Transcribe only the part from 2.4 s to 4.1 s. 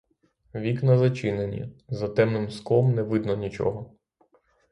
склом не видно нічого.